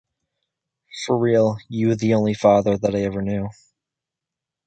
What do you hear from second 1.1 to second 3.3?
real, you the only father that I ever